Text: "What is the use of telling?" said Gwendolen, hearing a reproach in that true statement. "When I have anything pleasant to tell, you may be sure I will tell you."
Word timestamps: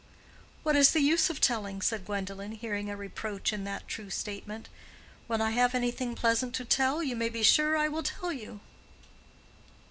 "What 0.63 0.75
is 0.75 0.93
the 0.93 0.99
use 0.99 1.29
of 1.29 1.39
telling?" 1.39 1.79
said 1.79 2.05
Gwendolen, 2.07 2.53
hearing 2.53 2.89
a 2.89 2.97
reproach 2.97 3.53
in 3.53 3.65
that 3.65 3.87
true 3.87 4.09
statement. 4.09 4.67
"When 5.27 5.41
I 5.41 5.51
have 5.51 5.75
anything 5.75 6.15
pleasant 6.15 6.55
to 6.55 6.65
tell, 6.65 7.03
you 7.03 7.15
may 7.15 7.29
be 7.29 7.43
sure 7.43 7.77
I 7.77 7.87
will 7.87 8.01
tell 8.01 8.33
you." 8.33 8.61